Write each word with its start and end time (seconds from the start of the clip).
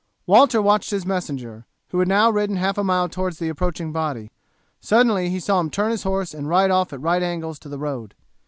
Walter 0.25 0.63
watched 0.63 0.89
his 0.89 1.05
messenger, 1.05 1.67
who 1.89 1.99
had 1.99 2.07
now 2.07 2.31
ridden 2.31 2.55
half 2.55 2.75
a 2.79 2.83
mile 2.83 3.07
towards 3.07 3.37
the 3.37 3.49
approaching 3.49 3.91
body. 3.91 4.31
Suddenly 4.79 5.29
he 5.29 5.39
saw 5.39 5.59
him 5.59 5.69
turn 5.69 5.91
his 5.91 6.01
horse 6.01 6.33
and 6.33 6.49
ride 6.49 6.71
off 6.71 6.91
at 6.91 6.99
right 7.01 7.21
angles 7.21 7.59
to 7.59 7.69
the 7.69 7.77
road. 7.77 8.15